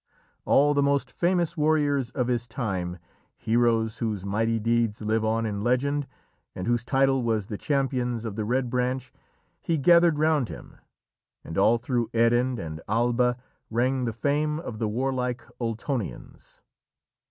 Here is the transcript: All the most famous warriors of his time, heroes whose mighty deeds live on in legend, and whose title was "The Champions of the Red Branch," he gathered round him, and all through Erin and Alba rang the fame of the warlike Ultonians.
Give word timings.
All 0.45 0.73
the 0.73 0.81
most 0.81 1.11
famous 1.11 1.55
warriors 1.55 2.09
of 2.09 2.25
his 2.27 2.47
time, 2.47 2.97
heroes 3.37 3.99
whose 3.99 4.25
mighty 4.25 4.59
deeds 4.59 4.99
live 5.03 5.23
on 5.23 5.45
in 5.45 5.61
legend, 5.63 6.07
and 6.55 6.65
whose 6.65 6.83
title 6.83 7.21
was 7.21 7.45
"The 7.45 7.57
Champions 7.59 8.25
of 8.25 8.35
the 8.35 8.43
Red 8.43 8.71
Branch," 8.71 9.13
he 9.61 9.77
gathered 9.77 10.17
round 10.17 10.49
him, 10.49 10.77
and 11.43 11.55
all 11.55 11.77
through 11.77 12.09
Erin 12.15 12.57
and 12.57 12.81
Alba 12.87 13.37
rang 13.69 14.05
the 14.05 14.11
fame 14.13 14.59
of 14.59 14.79
the 14.79 14.87
warlike 14.89 15.43
Ultonians. 15.61 16.61